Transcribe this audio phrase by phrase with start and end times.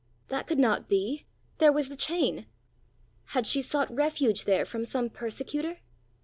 [0.29, 1.27] That could not be:
[1.59, 2.47] there was the chain!
[3.37, 5.77] Had she sought refuge there from some persecutor?